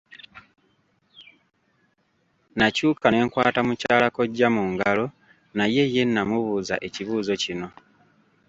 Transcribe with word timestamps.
Nakyuka 2.57 3.05
ne 3.09 3.17
nkwata 3.25 3.59
mukyala 3.67 4.07
kkojja 4.09 4.47
mu 4.55 4.63
ngalo 4.73 5.05
naye 5.57 5.83
ye 5.93 6.03
namubuuza 6.13 6.75
ekibuuzo 6.87 7.33
kino. 7.43 7.67